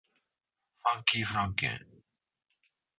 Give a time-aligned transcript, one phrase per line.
[0.81, 1.85] ファンキーフランケン